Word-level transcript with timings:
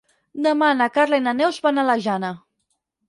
Demà 0.45 0.69
na 0.79 0.87
Carla 0.95 1.19
i 1.21 1.25
na 1.27 1.35
Neus 1.41 1.61
van 1.67 1.83
a 1.83 1.85
la 1.91 2.01
Jana. 2.07 2.33